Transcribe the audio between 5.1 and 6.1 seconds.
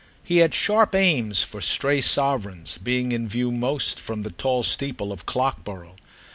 of Clockborough.